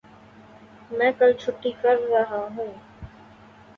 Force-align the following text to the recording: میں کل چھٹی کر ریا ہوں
میں 0.91 1.11
کل 1.19 1.31
چھٹی 1.41 1.71
کر 1.81 1.95
ریا 2.01 2.23
ہوں 2.29 2.47